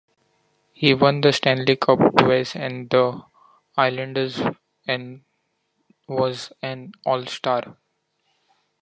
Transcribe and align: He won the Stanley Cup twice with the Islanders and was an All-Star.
He 0.73 0.95
won 0.95 1.21
the 1.21 1.31
Stanley 1.31 1.75
Cup 1.75 1.99
twice 2.17 2.55
with 2.55 2.89
the 2.89 3.21
Islanders 3.77 4.41
and 4.87 5.21
was 6.07 6.51
an 6.63 6.93
All-Star. 7.05 7.77